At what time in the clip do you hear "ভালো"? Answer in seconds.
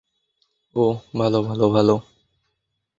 1.17-1.39, 1.43-1.65, 1.69-1.95